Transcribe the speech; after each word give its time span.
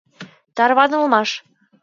Тарванылмаш. 0.55 1.29